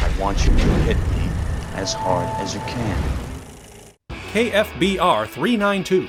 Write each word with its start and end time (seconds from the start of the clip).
I 0.00 0.20
want 0.20 0.44
you 0.44 0.52
to 0.52 0.74
hit 0.86 0.96
me 0.96 1.28
as 1.74 1.92
hard 1.92 2.28
as 2.40 2.54
you 2.54 2.60
can. 2.60 3.02
KFBR 4.32 5.26
392. 5.26 6.08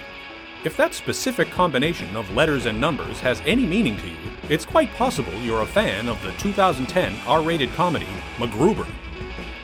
If 0.63 0.77
that 0.77 0.93
specific 0.93 1.49
combination 1.49 2.15
of 2.15 2.29
letters 2.35 2.67
and 2.67 2.79
numbers 2.79 3.19
has 3.21 3.41
any 3.45 3.65
meaning 3.65 3.97
to 3.97 4.07
you, 4.07 4.15
it's 4.47 4.65
quite 4.65 4.93
possible 4.93 5.33
you're 5.41 5.63
a 5.63 5.65
fan 5.65 6.07
of 6.07 6.21
the 6.21 6.31
2010 6.33 7.15
R 7.25 7.41
rated 7.41 7.71
comedy 7.73 8.07
MacGruber. 8.37 8.87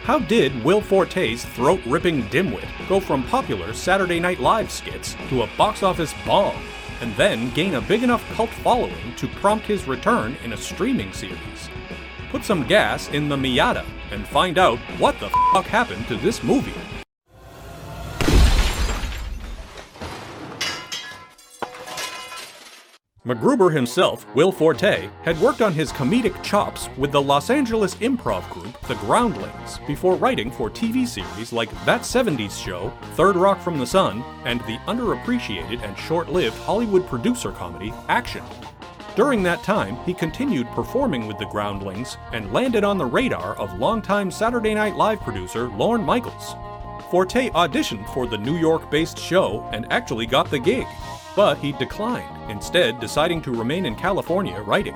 How 0.03 0.19
did 0.19 0.63
Will 0.63 0.81
Forte's 0.81 1.43
throat 1.43 1.81
ripping 1.85 2.23
dimwit 2.29 2.67
go 2.87 2.99
from 2.99 3.23
popular 3.25 3.73
Saturday 3.73 4.19
Night 4.19 4.39
Live 4.39 4.71
skits 4.71 5.15
to 5.29 5.43
a 5.43 5.49
box 5.57 5.83
office 5.83 6.13
bomb, 6.25 6.55
and 7.01 7.13
then 7.15 7.49
gain 7.51 7.75
a 7.75 7.81
big 7.81 8.03
enough 8.03 8.27
cult 8.33 8.49
following 8.49 9.13
to 9.17 9.27
prompt 9.27 9.65
his 9.67 9.85
return 9.87 10.37
in 10.43 10.53
a 10.53 10.57
streaming 10.57 11.11
series? 11.11 11.69
Put 12.29 12.43
some 12.43 12.67
gas 12.67 13.09
in 13.09 13.29
the 13.29 13.37
Miata 13.37 13.85
and 14.11 14.27
find 14.27 14.57
out 14.57 14.79
what 14.99 15.19
the 15.19 15.29
fuck 15.53 15.65
happened 15.65 16.07
to 16.07 16.17
this 16.17 16.43
movie. 16.43 16.73
MacGruber 23.27 23.73
himself, 23.73 24.25
Will 24.35 24.53
Forte, 24.53 25.09
had 25.23 25.37
worked 25.41 25.61
on 25.61 25.73
his 25.73 25.91
comedic 25.91 26.41
chops 26.43 26.87
with 26.97 27.11
the 27.11 27.21
Los 27.21 27.49
Angeles 27.49 27.95
improv 27.95 28.49
group 28.49 28.79
The 28.87 28.95
Groundlings 28.95 29.79
before 29.85 30.15
writing 30.15 30.49
for 30.49 30.69
TV 30.69 31.05
series 31.05 31.51
like 31.51 31.69
That 31.83 32.01
70s 32.01 32.57
Show, 32.63 32.93
Third 33.15 33.35
Rock 33.35 33.59
from 33.59 33.79
the 33.79 33.85
Sun, 33.85 34.23
and 34.45 34.61
the 34.61 34.77
underappreciated 34.87 35.83
and 35.83 35.97
short 35.97 36.29
lived 36.29 36.55
Hollywood 36.59 37.05
producer 37.05 37.51
comedy 37.51 37.93
Action. 38.07 38.43
During 39.17 39.41
that 39.41 39.63
time, 39.63 39.97
he 40.05 40.13
continued 40.13 40.69
performing 40.73 41.25
with 41.25 41.39
the 41.39 41.47
Groundlings 41.47 42.17
and 42.33 42.53
landed 42.53 42.83
on 42.83 42.99
the 42.99 43.05
radar 43.07 43.55
of 43.55 43.79
longtime 43.79 44.29
Saturday 44.29 44.75
Night 44.75 44.95
Live 44.95 45.21
producer 45.21 45.69
Lorne 45.69 46.03
Michaels. 46.03 46.53
Forte 47.09 47.49
auditioned 47.49 48.07
for 48.13 48.27
the 48.27 48.37
New 48.37 48.57
York 48.57 48.91
based 48.91 49.17
show 49.17 49.67
and 49.71 49.91
actually 49.91 50.27
got 50.27 50.51
the 50.51 50.59
gig, 50.59 50.85
but 51.35 51.57
he 51.57 51.71
declined, 51.71 52.51
instead, 52.51 52.99
deciding 52.99 53.41
to 53.41 53.51
remain 53.51 53.87
in 53.87 53.95
California 53.95 54.61
writing. 54.61 54.95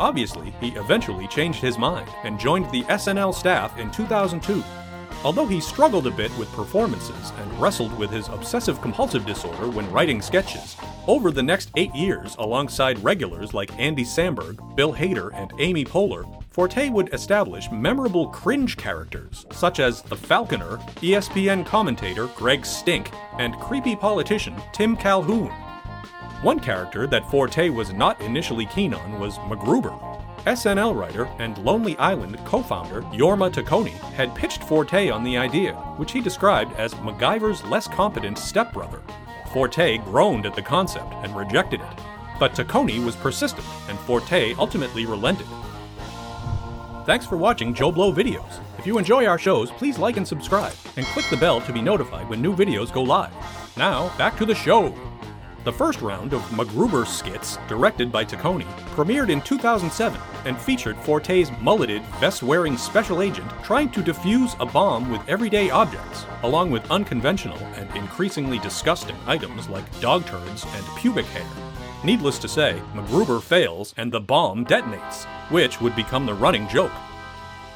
Obviously, 0.00 0.52
he 0.60 0.70
eventually 0.70 1.28
changed 1.28 1.60
his 1.60 1.78
mind 1.78 2.10
and 2.24 2.40
joined 2.40 2.68
the 2.72 2.82
SNL 2.86 3.32
staff 3.32 3.78
in 3.78 3.92
2002. 3.92 4.64
Although 5.24 5.46
he 5.46 5.60
struggled 5.60 6.06
a 6.06 6.12
bit 6.12 6.36
with 6.38 6.52
performances 6.52 7.32
and 7.38 7.60
wrestled 7.60 7.96
with 7.98 8.10
his 8.10 8.28
obsessive 8.28 8.80
compulsive 8.80 9.26
disorder 9.26 9.68
when 9.68 9.90
writing 9.90 10.22
sketches, 10.22 10.76
over 11.08 11.32
the 11.32 11.42
next 11.42 11.70
eight 11.76 11.92
years, 11.94 12.36
alongside 12.38 13.02
regulars 13.02 13.52
like 13.52 13.76
Andy 13.78 14.04
Samberg, 14.04 14.76
Bill 14.76 14.92
Hader, 14.94 15.30
and 15.34 15.52
Amy 15.58 15.84
Poehler, 15.84 16.24
Forte 16.50 16.88
would 16.90 17.12
establish 17.12 17.70
memorable 17.70 18.28
cringe 18.28 18.76
characters 18.76 19.44
such 19.50 19.80
as 19.80 20.02
the 20.02 20.16
Falconer, 20.16 20.76
ESPN 21.02 21.66
commentator 21.66 22.28
Greg 22.36 22.64
Stink, 22.64 23.10
and 23.38 23.54
creepy 23.58 23.96
politician 23.96 24.54
Tim 24.72 24.96
Calhoun. 24.96 25.50
One 26.42 26.60
character 26.60 27.08
that 27.08 27.28
Forte 27.28 27.68
was 27.70 27.92
not 27.92 28.20
initially 28.20 28.66
keen 28.66 28.94
on 28.94 29.18
was 29.18 29.38
MacGruber. 29.38 30.07
SNL 30.46 30.94
writer 30.94 31.24
and 31.38 31.58
Lonely 31.58 31.96
Island 31.98 32.38
co 32.44 32.62
founder 32.62 33.02
Jorma 33.02 33.50
Taccone 33.52 33.92
had 34.14 34.34
pitched 34.34 34.64
Forte 34.64 35.10
on 35.10 35.24
the 35.24 35.36
idea, 35.36 35.74
which 35.96 36.12
he 36.12 36.20
described 36.20 36.72
as 36.74 36.94
MacGyver's 36.94 37.64
less 37.64 37.86
competent 37.88 38.38
stepbrother. 38.38 39.02
Forte 39.52 39.98
groaned 39.98 40.46
at 40.46 40.54
the 40.54 40.62
concept 40.62 41.12
and 41.22 41.36
rejected 41.36 41.80
it. 41.80 41.98
But 42.38 42.52
Taccone 42.52 43.04
was 43.04 43.16
persistent, 43.16 43.66
and 43.88 43.98
Forte 44.00 44.54
ultimately 44.54 45.06
relented. 45.06 45.46
Thanks 47.04 47.26
for 47.26 47.36
watching 47.36 47.74
JoBlo 47.74 48.14
videos. 48.14 48.60
If 48.78 48.86
you 48.86 48.98
enjoy 48.98 49.26
our 49.26 49.38
shows, 49.38 49.70
please 49.70 49.98
like 49.98 50.18
and 50.18 50.28
subscribe, 50.28 50.74
and 50.96 51.06
click 51.06 51.26
the 51.30 51.36
bell 51.36 51.60
to 51.62 51.72
be 51.72 51.80
notified 51.80 52.28
when 52.28 52.40
new 52.40 52.54
videos 52.54 52.92
go 52.92 53.02
live. 53.02 53.32
Now, 53.76 54.16
back 54.18 54.36
to 54.36 54.46
the 54.46 54.54
show. 54.54 54.94
The 55.68 55.72
first 55.74 56.00
round 56.00 56.32
of 56.32 56.40
MacGruber 56.44 57.06
skits, 57.06 57.58
directed 57.68 58.10
by 58.10 58.24
Taccone, 58.24 58.64
premiered 58.96 59.28
in 59.28 59.42
2007 59.42 60.18
and 60.46 60.58
featured 60.58 60.96
Forte's 60.96 61.50
mulleted, 61.60 62.00
vest 62.20 62.42
wearing 62.42 62.78
special 62.78 63.20
agent 63.20 63.50
trying 63.62 63.90
to 63.90 64.00
defuse 64.00 64.58
a 64.60 64.64
bomb 64.64 65.10
with 65.10 65.20
everyday 65.28 65.68
objects, 65.68 66.24
along 66.42 66.70
with 66.70 66.90
unconventional 66.90 67.58
and 67.74 67.94
increasingly 67.94 68.58
disgusting 68.60 69.14
items 69.26 69.68
like 69.68 70.00
dog 70.00 70.24
turds 70.24 70.64
and 70.64 70.86
pubic 70.96 71.26
hair. 71.26 71.46
Needless 72.02 72.38
to 72.38 72.48
say, 72.48 72.80
MacGruber 72.94 73.42
fails 73.42 73.92
and 73.98 74.10
the 74.10 74.20
bomb 74.20 74.64
detonates, 74.64 75.26
which 75.50 75.82
would 75.82 75.94
become 75.94 76.24
the 76.24 76.32
running 76.32 76.66
joke. 76.68 76.92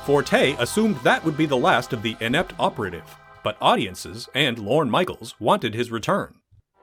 Forte 0.07 0.57
assumed 0.59 0.97
that 1.01 1.23
would 1.27 1.37
be 1.37 1.45
the 1.45 1.59
last 1.59 1.93
of 1.93 2.01
the 2.01 2.17
inept 2.21 2.55
operative, 2.59 3.19
but 3.45 3.59
audiences 3.61 4.31
and 4.35 4.59
Lorne 4.59 4.89
Michaels 4.89 5.35
wanted 5.39 5.75
his 5.75 5.91
return. 5.91 6.39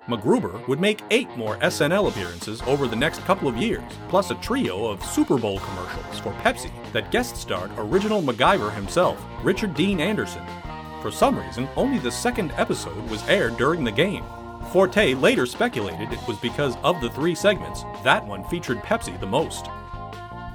MacGruber 0.10 0.68
would 0.68 0.80
make 0.80 1.04
eight 1.12 1.30
more 1.38 1.58
SNL 1.58 2.10
appearances 2.10 2.64
over 2.64 2.88
the 2.88 2.96
next 2.96 3.20
couple 3.26 3.48
of 3.48 3.56
years, 3.56 3.84
plus 4.08 4.32
a 4.32 4.36
trio 4.36 4.88
of 4.88 5.06
Super 5.06 5.38
Bowl 5.38 5.60
commercials 5.60 6.20
for 6.20 6.32
Pepsi 6.42 6.72
that 6.94 7.12
guest 7.12 7.38
starred 7.38 7.72
original 7.78 8.22
MacGyver 8.22 8.74
himself, 8.74 9.24
Richard 9.44 9.76
Dean 9.76 10.00
Anderson. 10.00 10.44
For 11.04 11.12
some 11.12 11.38
reason, 11.38 11.70
only 11.78 12.00
the 12.00 12.12
second 12.12 12.52
episode 12.58 13.08
was 13.10 13.28
aired 13.30 13.58
during 13.58 13.84
the 13.84 13.92
game. 13.92 14.26
Forte 14.72 15.14
later 15.14 15.46
speculated 15.46 16.12
it 16.12 16.28
was 16.28 16.38
because 16.38 16.76
of 16.78 17.00
the 17.02 17.10
three 17.12 17.36
segments, 17.36 17.84
that 18.04 18.26
one 18.26 18.44
featured 18.46 18.80
Pepsi 18.80 19.18
the 19.20 19.28
most. 19.28 19.68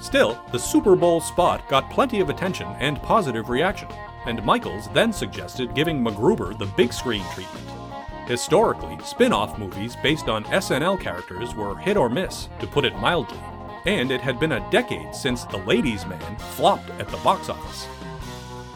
Still, 0.00 0.36
the 0.50 0.58
Super 0.58 0.96
Bowl 0.96 1.20
spot 1.20 1.68
got 1.68 1.90
plenty 1.90 2.18
of 2.18 2.28
attention 2.28 2.66
and 2.80 3.00
positive 3.02 3.48
reaction, 3.48 3.88
and 4.26 4.44
Michaels 4.44 4.88
then 4.92 5.12
suggested 5.12 5.74
giving 5.74 6.02
MacGruber 6.02 6.58
the 6.58 6.66
big 6.66 6.92
screen 6.92 7.24
treatment. 7.32 7.83
Historically, 8.26 8.98
spin 9.04 9.34
off 9.34 9.58
movies 9.58 9.96
based 10.02 10.28
on 10.28 10.44
SNL 10.44 10.98
characters 10.98 11.54
were 11.54 11.76
hit 11.76 11.98
or 11.98 12.08
miss, 12.08 12.48
to 12.58 12.66
put 12.66 12.86
it 12.86 12.96
mildly, 12.96 13.38
and 13.84 14.10
it 14.10 14.22
had 14.22 14.40
been 14.40 14.52
a 14.52 14.70
decade 14.70 15.14
since 15.14 15.44
The 15.44 15.58
Ladies' 15.58 16.06
Man 16.06 16.36
flopped 16.56 16.88
at 16.98 17.08
the 17.08 17.18
box 17.18 17.50
office. 17.50 17.86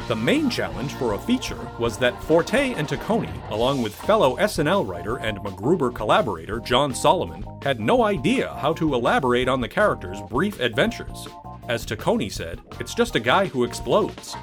The 0.07 0.17
main 0.17 0.51
challenge 0.51 0.93
for 0.95 1.15
a 1.15 1.19
feature 1.19 1.67
was 1.79 1.97
that 1.97 2.23
Forte 2.23 2.75
and 2.75 2.87
Taccone, 2.87 3.51
along 3.51 3.81
with 3.81 3.95
fellow 3.95 4.37
SNL 4.37 4.87
writer 4.87 5.17
and 5.17 5.39
MacGruber 5.39 5.95
collaborator 5.95 6.61
John 6.61 6.95
Solomon, 6.95 7.45
had 7.63 7.81
no 7.81 8.05
idea 8.05 8.55
how 8.55 8.75
to 8.75 8.95
elaborate 8.95 9.49
on 9.49 9.63
the 9.63 9.69
character's 9.69 10.21
brief 10.29 10.61
adventures. 10.61 11.27
As 11.69 11.87
Taccone 11.87 12.31
said, 12.31 12.61
it's 12.81 12.95
just 12.95 13.17
a 13.17 13.21
guy 13.21 13.47
who 13.47 13.65
explodes. 13.65 14.35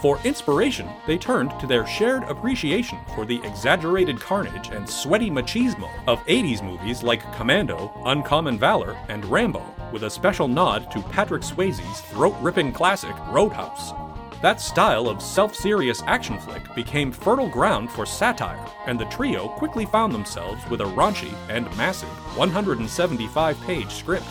For 0.00 0.18
inspiration, 0.24 0.88
they 1.06 1.18
turned 1.18 1.58
to 1.60 1.66
their 1.66 1.86
shared 1.86 2.22
appreciation 2.22 2.98
for 3.14 3.26
the 3.26 3.38
exaggerated 3.44 4.18
carnage 4.18 4.70
and 4.70 4.88
sweaty 4.88 5.30
machismo 5.30 5.90
of 6.06 6.20
80s 6.20 6.62
movies 6.62 7.02
like 7.02 7.30
Commando, 7.34 7.92
Uncommon 8.06 8.58
Valor, 8.58 8.96
and 9.10 9.22
Rambo, 9.26 9.62
with 9.92 10.04
a 10.04 10.10
special 10.10 10.48
nod 10.48 10.90
to 10.92 11.02
Patrick 11.02 11.42
Swayze's 11.42 12.00
throat 12.12 12.34
ripping 12.40 12.72
classic 12.72 13.14
Roadhouse. 13.28 13.92
That 14.40 14.58
style 14.58 15.06
of 15.06 15.20
self 15.20 15.54
serious 15.54 16.02
action 16.06 16.38
flick 16.38 16.74
became 16.74 17.12
fertile 17.12 17.50
ground 17.50 17.90
for 17.90 18.06
satire, 18.06 18.64
and 18.86 18.98
the 18.98 19.04
trio 19.06 19.48
quickly 19.48 19.84
found 19.84 20.14
themselves 20.14 20.66
with 20.70 20.80
a 20.80 20.84
raunchy 20.84 21.34
and 21.50 21.66
massive 21.76 22.08
175 22.38 23.60
page 23.60 23.90
script. 23.92 24.24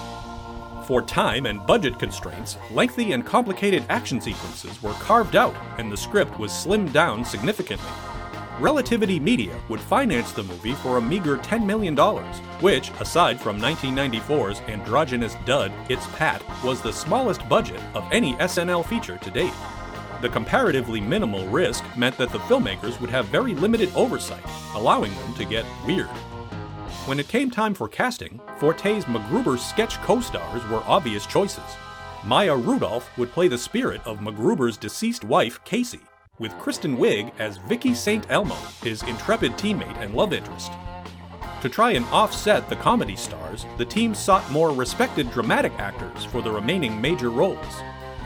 For 0.89 1.03
time 1.03 1.45
and 1.45 1.63
budget 1.67 2.00
constraints, 2.00 2.57
lengthy 2.72 3.11
and 3.11 3.23
complicated 3.23 3.85
action 3.89 4.19
sequences 4.19 4.81
were 4.81 4.94
carved 4.94 5.35
out, 5.35 5.55
and 5.77 5.91
the 5.91 5.95
script 5.95 6.39
was 6.39 6.51
slimmed 6.51 6.91
down 6.94 7.23
significantly. 7.23 7.91
Relativity 8.59 9.19
Media 9.19 9.55
would 9.69 9.79
finance 9.79 10.31
the 10.31 10.41
movie 10.41 10.73
for 10.73 10.97
a 10.97 11.01
meager 11.01 11.38
$10 11.38 11.63
million, 11.63 11.95
which, 12.59 12.89
aside 12.99 13.39
from 13.39 13.61
1994's 13.61 14.61
androgynous 14.61 15.35
dud 15.45 15.72
It's 15.89 16.07
Pat, 16.16 16.41
was 16.63 16.81
the 16.81 16.91
smallest 16.91 17.47
budget 17.47 17.81
of 17.94 18.11
any 18.11 18.33
SNL 18.38 18.83
feature 18.83 19.17
to 19.19 19.29
date. 19.29 19.53
The 20.23 20.29
comparatively 20.29 21.02
minimal 21.02 21.47
risk 21.49 21.85
meant 21.96 22.17
that 22.17 22.31
the 22.31 22.40
filmmakers 22.40 22.99
would 22.99 23.11
have 23.11 23.28
very 23.28 23.53
limited 23.53 23.91
oversight, 23.93 24.43
allowing 24.73 25.14
them 25.14 25.35
to 25.35 25.46
get 25.46 25.66
weird. 25.85 26.09
When 27.05 27.19
it 27.19 27.28
came 27.28 27.49
time 27.49 27.73
for 27.73 27.87
casting, 27.87 28.40
Forte's 28.59 29.05
MacGruber 29.05 29.57
sketch 29.57 29.96
co 30.01 30.19
stars 30.22 30.63
were 30.67 30.84
obvious 30.85 31.25
choices. 31.25 31.63
Maya 32.23 32.55
Rudolph 32.55 33.09
would 33.17 33.31
play 33.31 33.47
the 33.47 33.57
spirit 33.57 34.01
of 34.05 34.19
MacGruber's 34.19 34.78
deceased 34.78 35.23
wife, 35.23 35.63
Casey, 35.63 36.01
with 36.37 36.51
Kristen 36.59 36.97
Wiig 36.97 37.31
as 37.40 37.57
Vicky 37.57 37.96
St. 37.96 38.29
Elmo, 38.29 38.57
his 38.84 39.01
intrepid 39.03 39.53
teammate 39.53 39.97
and 39.99 40.13
love 40.13 40.34
interest. 40.34 40.72
To 41.61 41.69
try 41.69 41.91
and 41.91 42.05
offset 42.07 42.69
the 42.69 42.75
comedy 42.75 43.16
stars, 43.16 43.66
the 43.78 43.85
team 43.85 44.13
sought 44.13 44.49
more 44.52 44.72
respected 44.72 45.31
dramatic 45.31 45.73
actors 45.79 46.25
for 46.25 46.41
the 46.41 46.52
remaining 46.52 47.02
major 47.02 47.31
roles. 47.31 47.81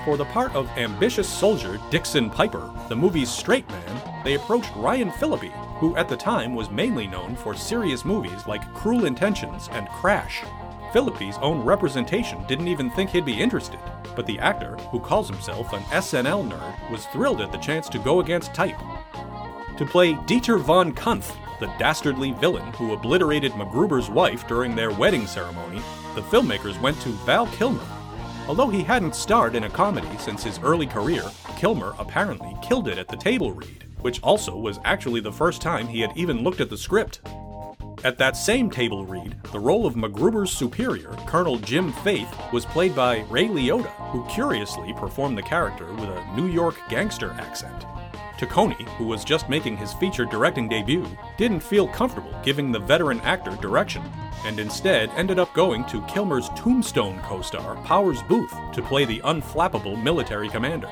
For 0.06 0.18
the 0.18 0.26
part 0.26 0.54
of 0.54 0.68
ambitious 0.78 1.30
soldier 1.30 1.80
Dixon 1.90 2.30
Piper, 2.30 2.70
the 2.90 2.96
movie's 2.96 3.30
straight 3.30 3.68
man, 3.70 4.22
they 4.26 4.34
approached 4.34 4.76
Ryan 4.76 5.12
Phillippe, 5.12 5.54
who 5.80 5.96
at 5.96 6.10
the 6.10 6.18
time 6.18 6.56
was 6.56 6.70
mainly 6.70 7.08
known 7.08 7.38
for 7.38 7.56
serious 7.56 8.04
movies 8.04 8.46
like 8.46 8.74
Cruel 8.74 9.06
Intentions 9.06 9.70
and 9.72 9.88
Crash. 9.88 10.44
Phillippe's 10.92 11.38
own 11.38 11.64
representation 11.64 12.46
didn't 12.48 12.68
even 12.68 12.92
think 12.92 13.12
he'd 13.12 13.24
be 13.24 13.40
interested. 13.40 13.80
But 14.14 14.26
the 14.26 14.40
actor, 14.40 14.76
who 14.92 15.00
calls 15.00 15.30
himself 15.30 15.72
an 15.72 15.84
SNL 15.84 16.52
nerd, 16.52 16.92
was 16.92 17.06
thrilled 17.06 17.40
at 17.40 17.54
the 17.54 17.58
chance 17.58 17.88
to 17.90 17.98
go 17.98 18.20
against 18.20 18.54
type. 18.54 18.80
To 19.78 19.86
play 19.86 20.16
Dieter 20.16 20.60
von 20.60 20.94
Cunth, 20.94 21.34
the 21.62 21.74
dastardly 21.80 22.32
villain 22.32 22.74
who 22.74 22.92
obliterated 22.92 23.54
MacGruber's 23.54 24.10
wife 24.10 24.46
during 24.50 24.76
their 24.76 24.92
wedding 24.92 25.28
ceremony, 25.28 25.82
the 26.14 26.22
filmmakers 26.22 26.80
went 26.82 27.00
to 27.02 27.10
Val 27.26 27.48
Kilmer. 27.48 27.88
Although 28.48 28.68
he 28.68 28.84
hadn't 28.84 29.16
starred 29.16 29.56
in 29.56 29.64
a 29.64 29.70
comedy 29.70 30.10
since 30.20 30.44
his 30.44 30.60
early 30.60 30.86
career, 30.86 31.24
Kilmer 31.58 31.94
apparently 31.98 32.56
killed 32.62 32.90
it 32.90 32.98
at 32.98 33.08
the 33.08 33.16
table 33.16 33.54
read, 33.54 33.86
which 34.02 34.22
also 34.22 34.58
was 34.58 34.80
actually 34.84 35.22
the 35.22 35.32
first 35.32 35.62
time 35.62 35.88
he 35.88 36.02
had 36.02 36.12
even 36.18 36.44
looked 36.44 36.60
at 36.60 36.70
the 36.70 36.78
script. 36.78 37.22
At 38.04 38.18
that 38.18 38.36
same 38.36 38.70
table 38.70 39.06
read, 39.06 39.42
the 39.54 39.60
role 39.60 39.86
of 39.86 39.96
MacGruber's 39.96 40.52
superior, 40.52 41.16
Colonel 41.26 41.58
Jim 41.58 41.94
Faith, 41.94 42.28
was 42.52 42.66
played 42.66 42.94
by 42.94 43.22
Ray 43.30 43.48
Liotta, 43.48 43.90
who 44.12 44.26
curiously 44.26 44.92
performed 44.92 45.38
the 45.38 45.42
character 45.42 45.86
with 45.94 46.10
a 46.10 46.36
New 46.36 46.48
York 46.48 46.76
gangster 46.90 47.32
accent. 47.40 47.86
Taccone, 48.38 48.88
who 48.98 49.06
was 49.06 49.24
just 49.24 49.50
making 49.50 49.78
his 49.78 49.94
feature 49.94 50.26
directing 50.26 50.68
debut, 50.68 51.06
didn't 51.38 51.62
feel 51.62 51.88
comfortable 51.88 52.34
giving 52.44 52.72
the 52.72 52.80
veteran 52.80 53.22
actor 53.22 53.56
direction, 53.58 54.04
and 54.46 54.60
instead 54.60 55.10
ended 55.12 55.40
up 55.40 55.54
going 55.54 55.86
to 55.86 56.02
Kilmer's 56.04 56.50
Tombstone 56.56 57.20
co 57.22 57.42
star, 57.42 57.76
Powers 57.84 58.22
Boothe, 58.24 58.74
to 58.74 58.82
play 58.82 59.06
the 59.06 59.20
unflappable 59.22 60.02
military 60.02 60.50
commander. 60.50 60.90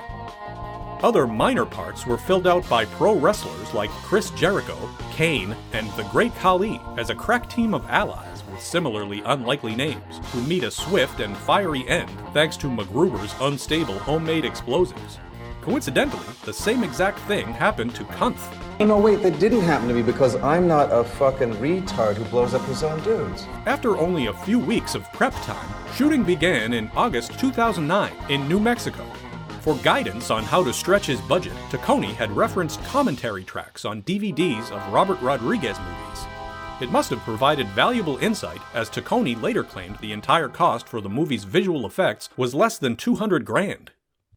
Other 1.04 1.26
minor 1.26 1.66
parts 1.66 2.06
were 2.06 2.18
filled 2.18 2.46
out 2.46 2.68
by 2.70 2.86
pro 2.86 3.16
wrestlers 3.16 3.74
like 3.74 3.90
Chris 3.90 4.30
Jericho, 4.32 4.78
Kane, 5.12 5.56
and 5.74 5.90
the 5.94 6.04
Great 6.12 6.34
Khali 6.36 6.80
as 6.96 7.10
a 7.10 7.16
crack 7.16 7.50
team 7.50 7.74
of 7.74 7.90
allies 7.90 8.44
with 8.52 8.62
similarly 8.62 9.24
unlikely 9.26 9.76
names 9.76 10.22
who 10.32 10.44
meet 10.44 10.64
a 10.64 10.70
swift 10.70 11.20
and 11.20 11.36
fiery 11.36 11.88
end 11.90 12.12
thanks 12.34 12.56
to 12.58 12.68
MacGruber's 12.68 13.34
unstable 13.42 13.98
homemade 13.98 14.46
explosives. 14.46 15.18
Coincidentally, 15.62 16.26
the 16.44 16.54
same 16.54 16.84
exact 16.84 17.20
thing 17.28 17.48
happened 17.48 17.94
to 17.94 18.04
Cunth. 18.06 18.42
No, 18.80 18.98
wait, 18.98 19.22
that 19.22 19.40
didn't 19.40 19.62
happen 19.62 19.88
to 19.88 19.94
me 19.94 20.02
because 20.02 20.36
I'm 20.38 20.68
not 20.68 20.92
a 20.92 21.04
fucking 21.04 21.54
retard 21.56 22.16
who 22.16 22.26
blows 22.26 22.56
up 22.56 22.66
his 22.66 22.82
own 22.82 23.00
dudes. 23.04 23.46
After 23.68 23.96
only 23.96 24.26
a 24.26 24.34
few 24.34 24.58
weeks 24.58 24.96
of 24.96 25.12
prep 25.14 25.34
time, 25.44 25.70
shooting 25.94 26.24
began 26.24 26.74
in 26.74 26.90
August 26.96 27.38
2009 27.40 28.12
in 28.30 28.48
New 28.50 28.60
Mexico. 28.60 29.06
For 29.62 29.76
guidance 29.84 30.32
on 30.32 30.44
how 30.44 30.64
to 30.64 30.74
stretch 30.74 31.06
his 31.06 31.22
budget, 31.22 31.54
Taccone 31.70 32.16
had 32.16 32.36
referenced 32.36 32.84
commentary 32.86 33.44
tracks 33.44 33.86
on 33.86 34.02
DVDs 34.02 34.72
of 34.72 34.92
Robert 34.92 35.22
Rodriguez 35.22 35.78
movies. 35.80 36.26
It 36.82 36.92
must 36.92 37.12
have 37.12 37.20
provided 37.20 37.68
valuable 37.68 38.18
insight, 38.18 38.62
as 38.74 38.90
Taccone 38.90 39.40
later 39.40 39.64
claimed 39.64 39.98
the 39.98 40.12
entire 40.12 40.50
cost 40.50 40.88
for 40.88 41.00
the 41.00 41.10
movie's 41.10 41.44
visual 41.44 41.86
effects 41.86 42.30
was 42.36 42.56
less 42.56 42.80
than 42.80 42.96
200 42.96 43.46
grand. 43.46 43.92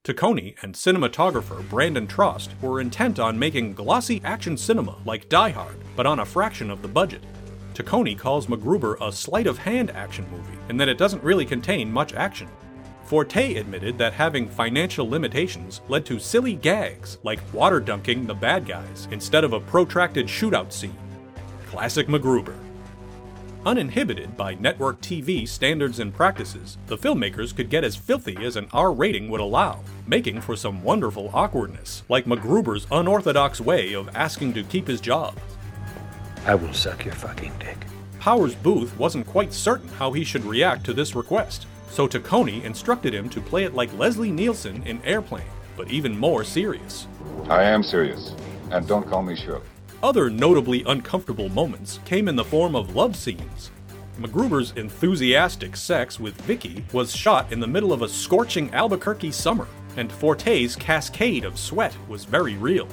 Taccone 0.05 0.55
and 0.61 0.75
cinematographer 0.75 1.67
Brandon 1.71 2.07
Trost 2.07 2.51
were 2.61 2.83
intent 2.83 3.19
on 3.19 3.39
making 3.39 3.73
glossy 3.73 4.21
action 4.23 4.55
cinema 4.55 4.99
like 5.07 5.31
Die 5.31 5.49
Hard, 5.49 5.79
but 5.97 6.05
on 6.05 6.19
a 6.19 6.27
fraction 6.27 6.71
of 6.71 6.83
the 6.83 6.89
budget. 6.89 7.23
Taccone 7.73 8.19
calls 8.19 8.47
MacGruber 8.47 8.99
a 9.01 9.11
sleight 9.11 9.47
of 9.47 9.57
hand 9.57 9.91
action 9.93 10.27
movie, 10.31 10.59
and 10.69 10.79
that 10.79 10.91
it 10.91 10.99
doesn't 10.99 11.25
really 11.25 11.47
contain 11.47 11.91
much 11.91 12.13
action. 12.13 12.49
Forte 13.07 13.55
admitted 13.55 13.97
that 13.97 14.13
having 14.13 14.47
financial 14.47 15.09
limitations 15.09 15.81
led 15.89 16.05
to 16.05 16.19
silly 16.19 16.55
gags 16.55 17.17
like 17.23 17.41
water 17.55 17.81
dunking 17.81 18.27
the 18.27 18.35
bad 18.35 18.67
guys 18.67 19.09
instead 19.11 19.43
of 19.43 19.55
a 19.55 19.61
protracted 19.61 20.27
shootout 20.27 20.71
scene. 20.71 20.99
Classic 21.65 22.09
MacGruber. 22.09 22.64
Uninhibited 23.67 24.37
by 24.37 24.55
network 24.57 25.01
TV 25.01 25.49
standards 25.49 25.99
and 25.99 26.13
practices, 26.13 26.77
the 26.87 26.99
filmmakers 26.99 27.57
could 27.57 27.71
get 27.71 27.83
as 27.83 27.97
filthy 27.97 28.37
as 28.45 28.57
an 28.57 28.69
R 28.75 28.93
rating 28.93 29.31
would 29.31 29.41
allow, 29.41 29.81
making 30.07 30.43
for 30.43 30.55
some 30.55 30.83
wonderful 30.83 31.31
awkwardness, 31.33 32.03
like 32.11 32.27
MacGruber's 32.27 32.87
unorthodox 32.93 33.63
way 33.63 33.95
of 33.95 34.15
asking 34.15 34.53
to 34.53 34.65
keep 34.65 34.87
his 34.87 35.01
job. 35.01 35.39
I 36.45 36.55
will 36.55 36.75
suck 36.75 37.07
your 37.07 37.15
fucking 37.15 37.55
dick. 37.59 37.79
Powers 38.21 38.55
Boothe 38.55 38.95
wasn't 38.99 39.27
quite 39.27 39.55
certain 39.55 39.89
how 39.89 40.13
he 40.13 40.25
should 40.25 40.45
react 40.45 40.85
to 40.85 40.93
this 40.93 41.15
request, 41.15 41.67
so 41.89 42.07
Taccone 42.07 42.65
instructed 42.65 43.15
him 43.15 43.31
to 43.31 43.41
play 43.41 43.65
it 43.65 43.75
like 43.75 43.97
Leslie 43.97 44.31
Nielsen 44.31 44.83
in 44.83 45.03
Airplane, 45.05 45.47
but 45.75 45.91
even 45.91 46.19
more 46.19 46.45
serious. 46.45 47.07
I 47.49 47.63
am 47.63 47.83
serious, 47.83 48.35
and 48.71 48.87
don't 48.87 49.09
call 49.09 49.23
me 49.23 49.35
Shook. 49.37 49.65
Other 50.05 50.29
notably 50.29 50.85
uncomfortable 50.87 51.49
moments 51.49 51.99
came 52.05 52.29
in 52.29 52.37
the 52.37 52.45
form 52.45 52.77
of 52.77 52.95
love 52.95 53.17
scenes. 53.17 53.71
MacGruber's 54.19 54.75
enthusiastic 54.77 55.75
sex 55.75 56.21
with 56.21 56.39
Vicky 56.43 56.85
was 56.93 57.17
shot 57.17 57.51
in 57.51 57.59
the 57.59 57.67
middle 57.67 57.91
of 57.91 58.03
a 58.03 58.09
scorching 58.09 58.71
Albuquerque 58.75 59.31
summer, 59.31 59.67
and 59.97 60.13
Forte's 60.13 60.77
cascade 60.77 61.47
of 61.47 61.59
sweat 61.59 61.97
was 62.07 62.27
very 62.27 62.57
real. 62.57 62.87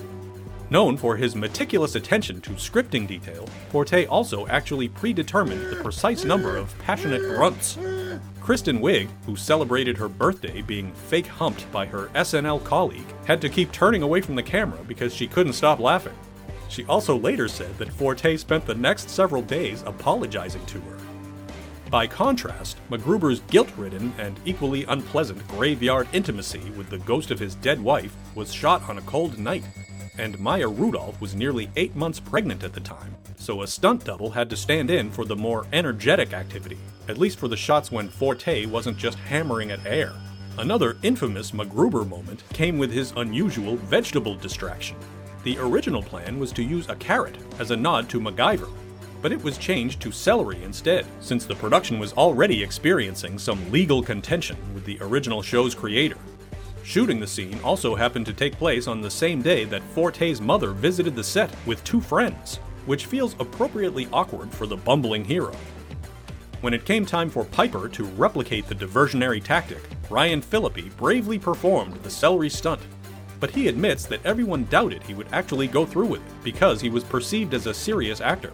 Known 0.69 0.95
for 0.95 1.17
his 1.17 1.35
meticulous 1.35 1.95
attention 1.95 2.39
to 2.39 2.51
scripting 2.51 3.05
detail, 3.09 3.45
Forte 3.71 4.05
also 4.05 4.47
actually 4.47 4.87
predetermined 4.87 5.69
the 5.69 5.83
precise 5.83 6.23
number 6.23 6.55
of 6.55 6.73
passionate 6.79 7.23
grunts. 7.35 7.77
Kristen 8.39 8.79
Wiig, 8.79 9.09
who 9.25 9.35
celebrated 9.35 9.97
her 9.97 10.07
birthday 10.07 10.61
being 10.61 10.93
fake 10.93 11.27
humped 11.27 11.69
by 11.73 11.87
her 11.87 12.07
SNL 12.15 12.63
colleague, 12.63 13.13
had 13.25 13.41
to 13.41 13.49
keep 13.49 13.73
turning 13.73 14.01
away 14.01 14.21
from 14.21 14.35
the 14.35 14.43
camera 14.43 14.79
because 14.87 15.13
she 15.13 15.27
couldn't 15.27 15.53
stop 15.53 15.81
laughing. 15.81 16.15
She 16.71 16.85
also 16.85 17.17
later 17.17 17.49
said 17.49 17.77
that 17.79 17.91
Forte 17.91 18.37
spent 18.37 18.65
the 18.65 18.73
next 18.73 19.09
several 19.09 19.41
days 19.41 19.83
apologizing 19.85 20.65
to 20.67 20.79
her. 20.79 20.97
By 21.89 22.07
contrast, 22.07 22.77
MacGruber's 22.89 23.41
guilt 23.49 23.69
ridden 23.75 24.13
and 24.17 24.39
equally 24.45 24.85
unpleasant 24.85 25.45
graveyard 25.49 26.07
intimacy 26.13 26.71
with 26.77 26.89
the 26.89 26.99
ghost 26.99 27.29
of 27.29 27.39
his 27.39 27.55
dead 27.55 27.81
wife 27.83 28.15
was 28.35 28.53
shot 28.53 28.87
on 28.87 28.97
a 28.97 29.01
cold 29.01 29.37
night, 29.37 29.65
and 30.17 30.39
Maya 30.39 30.69
Rudolph 30.69 31.19
was 31.19 31.35
nearly 31.35 31.69
eight 31.75 31.93
months 31.93 32.21
pregnant 32.21 32.63
at 32.63 32.71
the 32.71 32.79
time, 32.79 33.17
so 33.35 33.61
a 33.61 33.67
stunt 33.67 34.05
double 34.05 34.29
had 34.29 34.49
to 34.49 34.55
stand 34.55 34.89
in 34.89 35.11
for 35.11 35.25
the 35.25 35.35
more 35.35 35.67
energetic 35.73 36.31
activity, 36.31 36.77
at 37.09 37.17
least 37.17 37.37
for 37.37 37.49
the 37.49 37.57
shots 37.57 37.91
when 37.91 38.07
Forte 38.07 38.65
wasn't 38.67 38.97
just 38.97 39.19
hammering 39.19 39.71
at 39.71 39.85
air. 39.85 40.13
Another 40.57 40.95
infamous 41.03 41.51
MacGruber 41.51 42.07
moment 42.07 42.43
came 42.53 42.77
with 42.77 42.93
his 42.93 43.11
unusual 43.17 43.75
vegetable 43.75 44.35
distraction. 44.35 44.95
The 45.43 45.57
original 45.57 46.03
plan 46.03 46.39
was 46.39 46.51
to 46.53 46.63
use 46.63 46.87
a 46.87 46.95
carrot 46.95 47.35
as 47.57 47.71
a 47.71 47.75
nod 47.75 48.07
to 48.09 48.19
MacGyver, 48.19 48.69
but 49.23 49.31
it 49.31 49.43
was 49.43 49.57
changed 49.57 49.99
to 50.01 50.11
celery 50.11 50.63
instead, 50.63 51.05
since 51.19 51.45
the 51.45 51.55
production 51.55 51.97
was 51.97 52.13
already 52.13 52.61
experiencing 52.61 53.39
some 53.39 53.71
legal 53.71 54.03
contention 54.03 54.57
with 54.73 54.85
the 54.85 54.99
original 55.01 55.41
show's 55.41 55.73
creator. 55.73 56.17
Shooting 56.83 57.19
the 57.19 57.27
scene 57.27 57.59
also 57.63 57.95
happened 57.95 58.27
to 58.27 58.33
take 58.33 58.57
place 58.57 58.87
on 58.87 59.01
the 59.01 59.09
same 59.09 59.41
day 59.41 59.65
that 59.65 59.83
Forte's 59.83 60.41
mother 60.41 60.71
visited 60.71 61.15
the 61.15 61.23
set 61.23 61.51
with 61.65 61.83
two 61.83 62.01
friends, 62.01 62.57
which 62.85 63.05
feels 63.07 63.35
appropriately 63.39 64.07
awkward 64.13 64.51
for 64.51 64.67
the 64.67 64.77
bumbling 64.77 65.23
hero. 65.23 65.55
When 66.61 66.73
it 66.75 66.85
came 66.85 67.05
time 67.05 67.31
for 67.31 67.45
Piper 67.45 67.89
to 67.89 68.03
replicate 68.03 68.67
the 68.67 68.75
diversionary 68.75 69.43
tactic, 69.43 69.81
Ryan 70.09 70.41
Phillippe 70.41 70.95
bravely 70.97 71.39
performed 71.39 71.95
the 72.03 72.09
celery 72.09 72.49
stunt 72.49 72.81
but 73.41 73.49
he 73.51 73.67
admits 73.67 74.05
that 74.05 74.25
everyone 74.25 74.63
doubted 74.65 75.03
he 75.03 75.15
would 75.15 75.27
actually 75.33 75.67
go 75.67 75.85
through 75.85 76.05
with 76.05 76.21
it 76.21 76.43
because 76.43 76.79
he 76.79 76.89
was 76.89 77.03
perceived 77.03 77.53
as 77.53 77.65
a 77.67 77.73
serious 77.73 78.21
actor. 78.21 78.53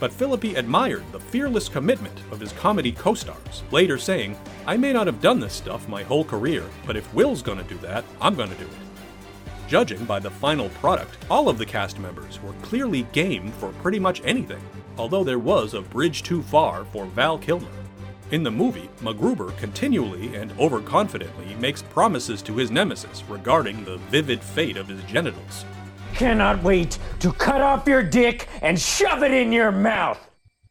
But 0.00 0.12
Phillippe 0.12 0.56
admired 0.56 1.04
the 1.12 1.20
fearless 1.20 1.68
commitment 1.68 2.18
of 2.32 2.40
his 2.40 2.52
comedy 2.54 2.90
co 2.90 3.14
stars, 3.14 3.62
later 3.70 3.98
saying, 3.98 4.36
I 4.66 4.76
may 4.76 4.92
not 4.92 5.06
have 5.06 5.20
done 5.20 5.38
this 5.38 5.52
stuff 5.52 5.86
my 5.86 6.02
whole 6.02 6.24
career, 6.24 6.64
but 6.86 6.96
if 6.96 7.12
Will's 7.14 7.42
gonna 7.42 7.62
do 7.62 7.76
that, 7.78 8.04
I'm 8.20 8.34
gonna 8.34 8.56
do 8.56 8.64
it. 8.64 9.68
Judging 9.68 10.04
by 10.06 10.18
the 10.18 10.30
final 10.30 10.70
product, 10.70 11.16
all 11.30 11.48
of 11.48 11.58
the 11.58 11.66
cast 11.66 11.98
members 11.98 12.42
were 12.42 12.54
clearly 12.62 13.02
game 13.12 13.52
for 13.52 13.70
pretty 13.74 14.00
much 14.00 14.22
anything, 14.24 14.62
although 14.96 15.22
there 15.22 15.38
was 15.38 15.74
a 15.74 15.82
bridge 15.82 16.22
too 16.22 16.42
far 16.42 16.84
for 16.86 17.06
Val 17.06 17.38
Kilmer. 17.38 17.68
In 18.32 18.42
the 18.42 18.50
movie, 18.50 18.88
MacGruber 19.02 19.54
continually 19.58 20.34
and 20.34 20.52
overconfidently 20.52 21.54
makes 21.60 21.82
promises 21.82 22.40
to 22.42 22.56
his 22.56 22.70
nemesis 22.70 23.22
regarding 23.28 23.84
the 23.84 23.98
vivid 24.10 24.40
fate 24.40 24.78
of 24.78 24.88
his 24.88 25.02
genitals. 25.04 25.66
Cannot 26.14 26.62
wait 26.62 26.98
to 27.20 27.30
cut 27.34 27.60
off 27.60 27.86
your 27.86 28.02
dick 28.02 28.48
and 28.62 28.80
shove 28.80 29.22
it 29.22 29.32
in 29.32 29.52
your 29.52 29.70
mouth! 29.70 30.30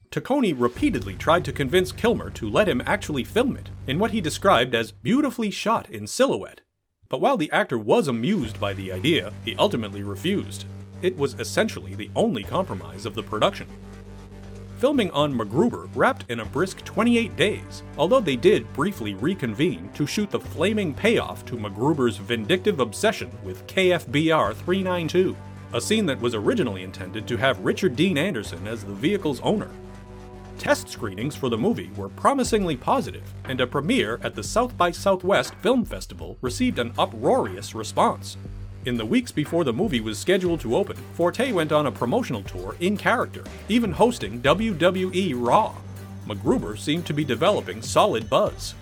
Taccone 0.10 0.60
repeatedly 0.60 1.14
tried 1.14 1.46
to 1.46 1.54
convince 1.54 1.92
Kilmer 1.92 2.32
to 2.32 2.50
let 2.50 2.68
him 2.68 2.82
actually 2.88 3.24
film 3.24 3.56
it, 3.56 3.70
in 3.86 4.00
what 4.00 4.10
he 4.10 4.22
described 4.22 4.74
as 4.74 4.92
beautifully 4.92 5.52
shot 5.52 5.88
in 5.88 6.08
silhouette. 6.08 6.62
But 7.10 7.22
while 7.22 7.38
the 7.38 7.52
actor 7.52 7.78
was 7.78 8.08
amused 8.08 8.60
by 8.60 8.74
the 8.74 8.92
idea, 8.92 9.34
he 9.46 9.56
ultimately 9.58 10.02
refused. 10.02 10.66
It 11.04 11.16
was 11.16 11.36
essentially 11.36 11.94
the 11.94 12.10
only 12.16 12.44
compromise 12.44 13.06
of 13.06 13.14
the 13.14 13.22
production. 13.22 13.68
Filming 14.82 15.12
on 15.12 15.32
MacGruber 15.32 15.88
wrapped 15.94 16.26
in 16.28 16.40
a 16.40 16.46
brisk 16.46 16.84
28 16.86 17.36
days, 17.36 17.84
although 18.00 18.20
they 18.20 18.36
did 18.36 18.74
briefly 18.74 19.14
reconvene 19.14 19.92
to 19.94 20.08
shoot 20.08 20.32
the 20.32 20.40
flaming 20.40 20.92
payoff 20.92 21.46
to 21.46 21.56
MacGruber's 21.56 22.18
vindictive 22.18 22.80
obsession 22.80 23.30
with 23.44 23.68
KFBR 23.68 24.56
392, 24.56 25.38
a 25.74 25.80
scene 25.80 26.08
that 26.08 26.20
was 26.20 26.34
originally 26.34 26.82
intended 26.82 27.28
to 27.28 27.38
have 27.38 27.60
Richard 27.60 27.96
Dean 27.96 28.18
Anderson 28.18 28.66
as 28.66 28.84
the 28.84 28.94
vehicle's 28.94 29.40
owner. 29.42 29.70
test 30.58 30.90
screenings 30.90 31.36
for 31.36 31.50
the 31.50 31.58
movie 31.58 31.92
were 31.96 32.10
promisingly 32.10 32.76
positive, 32.76 33.32
and 33.46 33.62
a 33.62 33.68
premiere 33.68 34.20
at 34.24 34.34
the 34.34 34.44
South 34.44 34.76
by 34.78 34.90
Southwest 34.90 35.54
Film 35.62 35.86
Festival 35.86 36.40
received 36.42 36.80
an 36.80 36.92
uproarious 36.98 37.76
response. 37.76 38.36
In 38.84 38.98
the 38.98 39.06
weeks 39.06 39.32
before 39.32 39.64
the 39.64 39.72
movie 39.72 40.00
was 40.02 40.18
scheduled 40.18 40.60
to 40.62 40.76
open, 40.76 40.98
Forte 41.14 41.52
went 41.52 41.72
on 41.72 41.86
a 41.86 41.92
promotional 41.92 42.42
tour 42.42 42.76
in 42.80 42.98
character, 42.98 43.44
even 43.70 43.92
hosting 43.92 44.42
WWE 44.42 45.34
Raw. 45.36 45.76
MacGruber 46.26 46.76
seemed 46.80 47.06
to 47.06 47.14
be 47.14 47.24
developing 47.24 47.84
solid 47.84 48.28
buzz. 48.28 48.74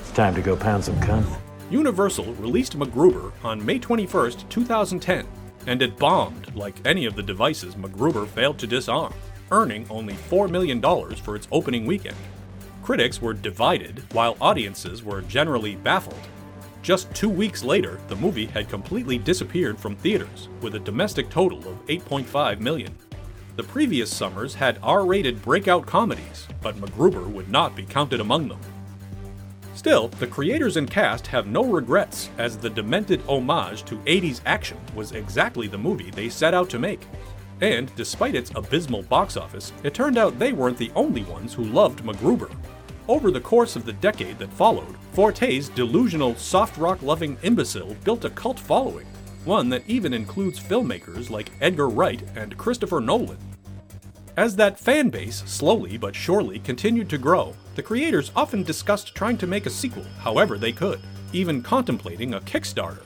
It's 0.00 0.12
time 0.12 0.34
to 0.34 0.40
go 0.40 0.56
pound 0.56 0.82
some 0.82 0.98
cunt. 1.00 1.26
Universal 1.70 2.32
released 2.34 2.78
MacGruber 2.78 3.32
on 3.42 3.64
May 3.64 3.78
21, 3.78 4.30
2010, 4.48 5.26
and 5.66 5.82
it 5.82 5.98
bombed 5.98 6.56
like 6.56 6.86
any 6.86 7.04
of 7.04 7.14
the 7.14 7.22
devices 7.22 7.74
MacGruber 7.74 8.26
failed 8.28 8.58
to 8.60 8.66
disarm, 8.66 9.12
earning 9.50 9.86
only 9.90 10.14
$4 10.14 10.48
million 10.48 10.80
for 11.16 11.36
its 11.36 11.48
opening 11.52 11.84
weekend. 11.84 12.16
Critics 12.82 13.20
were 13.20 13.34
divided, 13.34 14.02
while 14.14 14.38
audiences 14.40 15.02
were 15.02 15.20
generally 15.20 15.76
baffled. 15.76 16.28
Just 16.84 17.12
two 17.14 17.30
weeks 17.30 17.64
later, 17.64 17.98
the 18.08 18.16
movie 18.16 18.44
had 18.44 18.68
completely 18.68 19.16
disappeared 19.16 19.78
from 19.78 19.96
theaters, 19.96 20.50
with 20.60 20.74
a 20.74 20.78
domestic 20.78 21.30
total 21.30 21.60
of 21.60 21.86
8.5 21.86 22.60
million. 22.60 22.94
The 23.56 23.62
previous 23.62 24.14
summers 24.14 24.52
had 24.52 24.78
R 24.82 25.06
rated 25.06 25.40
breakout 25.40 25.86
comedies, 25.86 26.46
but 26.60 26.76
MacGruber 26.76 27.26
would 27.26 27.48
not 27.48 27.74
be 27.74 27.84
counted 27.84 28.20
among 28.20 28.48
them. 28.48 28.60
Still, 29.74 30.08
the 30.08 30.26
creators 30.26 30.76
and 30.76 30.90
cast 30.90 31.26
have 31.28 31.46
no 31.46 31.64
regrets, 31.64 32.28
as 32.36 32.58
the 32.58 32.68
demented 32.68 33.22
homage 33.26 33.84
to 33.84 33.96
80s 34.00 34.42
action 34.44 34.78
was 34.94 35.12
exactly 35.12 35.66
the 35.66 35.78
movie 35.78 36.10
they 36.10 36.28
set 36.28 36.52
out 36.52 36.68
to 36.68 36.78
make. 36.78 37.00
And 37.62 37.90
despite 37.96 38.34
its 38.34 38.52
abysmal 38.54 39.04
box 39.04 39.38
office, 39.38 39.72
it 39.84 39.94
turned 39.94 40.18
out 40.18 40.38
they 40.38 40.52
weren't 40.52 40.76
the 40.76 40.92
only 40.94 41.22
ones 41.22 41.54
who 41.54 41.64
loved 41.64 42.04
MacGruber. 42.04 42.54
Over 43.06 43.30
the 43.30 43.40
course 43.40 43.76
of 43.76 43.84
the 43.84 43.92
decade 43.92 44.38
that 44.38 44.52
followed, 44.52 44.96
Forte's 45.12 45.68
delusional, 45.68 46.34
soft 46.36 46.78
rock 46.78 47.02
loving 47.02 47.36
imbecile 47.42 47.94
built 48.02 48.24
a 48.24 48.30
cult 48.30 48.58
following, 48.58 49.06
one 49.44 49.68
that 49.68 49.82
even 49.86 50.14
includes 50.14 50.58
filmmakers 50.58 51.28
like 51.28 51.52
Edgar 51.60 51.90
Wright 51.90 52.22
and 52.34 52.56
Christopher 52.56 53.02
Nolan. 53.02 53.36
As 54.38 54.56
that 54.56 54.80
fan 54.80 55.10
base 55.10 55.42
slowly 55.44 55.98
but 55.98 56.16
surely 56.16 56.58
continued 56.58 57.10
to 57.10 57.18
grow, 57.18 57.54
the 57.74 57.82
creators 57.82 58.32
often 58.34 58.62
discussed 58.62 59.14
trying 59.14 59.36
to 59.36 59.46
make 59.46 59.66
a 59.66 59.70
sequel 59.70 60.06
however 60.20 60.56
they 60.56 60.72
could, 60.72 61.00
even 61.34 61.62
contemplating 61.62 62.32
a 62.32 62.40
Kickstarter. 62.40 63.02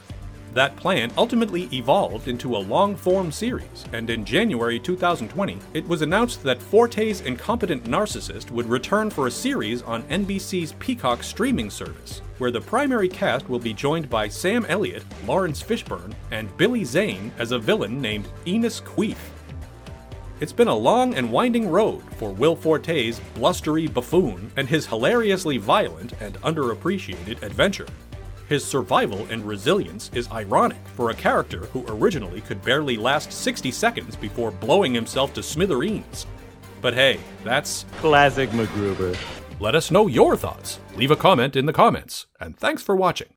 That 0.54 0.76
plan 0.76 1.12
ultimately 1.16 1.68
evolved 1.72 2.26
into 2.26 2.56
a 2.56 2.58
long 2.58 2.96
form 2.96 3.30
series, 3.30 3.84
and 3.92 4.08
in 4.08 4.24
January 4.24 4.80
2020, 4.80 5.58
it 5.74 5.86
was 5.86 6.02
announced 6.02 6.42
that 6.42 6.60
Forte's 6.60 7.20
incompetent 7.20 7.84
narcissist 7.84 8.50
would 8.50 8.66
return 8.66 9.10
for 9.10 9.26
a 9.26 9.30
series 9.30 9.82
on 9.82 10.02
NBC's 10.04 10.72
Peacock 10.78 11.22
streaming 11.22 11.70
service, 11.70 12.22
where 12.38 12.50
the 12.50 12.60
primary 12.60 13.08
cast 13.08 13.48
will 13.48 13.58
be 13.58 13.74
joined 13.74 14.08
by 14.08 14.26
Sam 14.26 14.64
Elliott, 14.68 15.04
Laurence 15.26 15.62
Fishburne, 15.62 16.14
and 16.30 16.54
Billy 16.56 16.84
Zane 16.84 17.30
as 17.38 17.52
a 17.52 17.58
villain 17.58 18.00
named 18.00 18.28
Enos 18.46 18.80
Queef. 18.80 19.18
It's 20.40 20.52
been 20.52 20.68
a 20.68 20.74
long 20.74 21.14
and 21.14 21.30
winding 21.30 21.68
road 21.68 22.02
for 22.16 22.30
Will 22.30 22.56
Forte's 22.56 23.20
blustery 23.34 23.86
buffoon 23.86 24.50
and 24.56 24.68
his 24.68 24.86
hilariously 24.86 25.58
violent 25.58 26.14
and 26.20 26.40
underappreciated 26.42 27.42
adventure. 27.42 27.88
His 28.48 28.64
survival 28.64 29.26
and 29.30 29.44
resilience 29.44 30.10
is 30.14 30.30
ironic 30.32 30.78
for 30.96 31.10
a 31.10 31.14
character 31.14 31.66
who 31.66 31.84
originally 31.88 32.40
could 32.40 32.62
barely 32.62 32.96
last 32.96 33.30
60 33.30 33.70
seconds 33.70 34.16
before 34.16 34.50
blowing 34.50 34.94
himself 34.94 35.34
to 35.34 35.42
smithereens. 35.42 36.26
But 36.80 36.94
hey, 36.94 37.20
that's 37.44 37.84
Classic 37.98 38.48
MacGruber. 38.50 39.18
let 39.60 39.74
us 39.74 39.90
know 39.90 40.06
your 40.06 40.36
thoughts. 40.36 40.80
Leave 40.96 41.10
a 41.10 41.16
comment 41.16 41.56
in 41.56 41.66
the 41.66 41.72
comments. 41.72 42.26
And 42.40 42.56
thanks 42.56 42.82
for 42.82 42.96
watching. 42.96 43.28